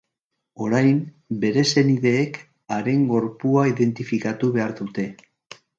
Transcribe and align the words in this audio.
Orain, 0.67 0.95
bere 1.43 1.65
senideek 1.73 2.41
haren 2.77 3.07
gorpua 3.15 3.69
identifikatu 3.75 4.55
behar 4.59 4.77
dute. 4.83 5.11